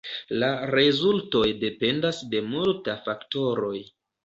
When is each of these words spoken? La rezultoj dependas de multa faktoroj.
La 0.43 0.47
rezultoj 0.75 1.43
dependas 1.65 2.23
de 2.33 2.43
multa 2.55 2.99
faktoroj. 3.07 3.79